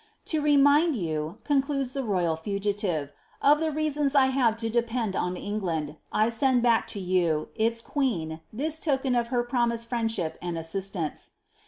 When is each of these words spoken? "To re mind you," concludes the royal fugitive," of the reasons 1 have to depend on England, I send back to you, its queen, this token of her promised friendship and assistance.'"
"To 0.33 0.41
re 0.41 0.57
mind 0.57 0.95
you," 0.95 1.37
concludes 1.43 1.93
the 1.93 2.01
royal 2.03 2.35
fugitive," 2.35 3.11
of 3.43 3.59
the 3.59 3.69
reasons 3.71 4.15
1 4.15 4.31
have 4.31 4.57
to 4.57 4.67
depend 4.67 5.15
on 5.15 5.37
England, 5.37 5.95
I 6.11 6.31
send 6.31 6.63
back 6.63 6.87
to 6.87 6.99
you, 6.99 7.49
its 7.53 7.81
queen, 7.83 8.41
this 8.51 8.79
token 8.79 9.13
of 9.13 9.27
her 9.27 9.43
promised 9.43 9.85
friendship 9.87 10.39
and 10.41 10.57
assistance.'" 10.57 11.33